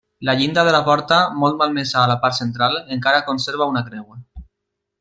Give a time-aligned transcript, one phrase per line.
[0.27, 4.09] La llinda de la porta, molt malmesa a la part central, encara conserva una creu.